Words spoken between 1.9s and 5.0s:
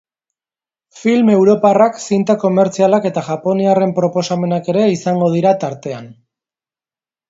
zinta komertzialak eta japoniarren proposamenak ere